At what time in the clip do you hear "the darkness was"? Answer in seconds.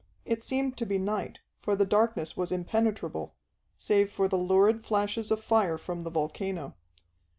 1.75-2.51